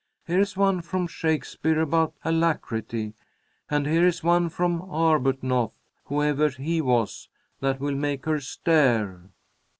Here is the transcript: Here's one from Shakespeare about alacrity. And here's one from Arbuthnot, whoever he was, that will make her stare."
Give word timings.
Here's 0.25 0.57
one 0.57 0.81
from 0.81 1.05
Shakespeare 1.05 1.79
about 1.79 2.15
alacrity. 2.25 3.13
And 3.69 3.85
here's 3.85 4.23
one 4.23 4.49
from 4.49 4.81
Arbuthnot, 4.81 5.73
whoever 6.05 6.49
he 6.49 6.81
was, 6.81 7.29
that 7.59 7.79
will 7.79 7.93
make 7.93 8.25
her 8.25 8.39
stare." 8.39 9.29